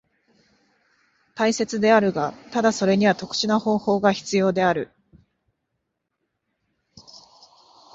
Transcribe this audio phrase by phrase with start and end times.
[1.35, 4.91] 大切であるが、ただそれには特殊な方法が必要である。